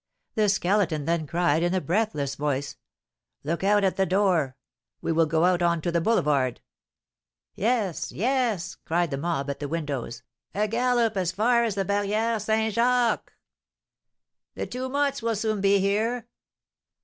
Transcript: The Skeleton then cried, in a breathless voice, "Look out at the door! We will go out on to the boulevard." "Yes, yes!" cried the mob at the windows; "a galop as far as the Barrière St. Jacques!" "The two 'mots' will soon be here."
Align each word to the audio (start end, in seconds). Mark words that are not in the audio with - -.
The 0.33 0.49
Skeleton 0.49 1.05
then 1.05 1.27
cried, 1.27 1.61
in 1.61 1.75
a 1.75 1.79
breathless 1.79 2.33
voice, 2.33 2.75
"Look 3.43 3.63
out 3.63 3.83
at 3.83 3.97
the 3.97 4.05
door! 4.07 4.57
We 4.99 5.11
will 5.11 5.27
go 5.27 5.45
out 5.45 5.61
on 5.61 5.79
to 5.83 5.91
the 5.91 6.01
boulevard." 6.01 6.59
"Yes, 7.53 8.11
yes!" 8.11 8.77
cried 8.83 9.11
the 9.11 9.19
mob 9.19 9.47
at 9.51 9.59
the 9.59 9.67
windows; 9.67 10.23
"a 10.55 10.67
galop 10.67 11.17
as 11.17 11.31
far 11.31 11.63
as 11.63 11.75
the 11.75 11.85
Barrière 11.85 12.41
St. 12.43 12.73
Jacques!" 12.73 13.31
"The 14.55 14.65
two 14.65 14.89
'mots' 14.89 15.21
will 15.21 15.35
soon 15.35 15.61
be 15.61 15.77
here." 15.79 16.27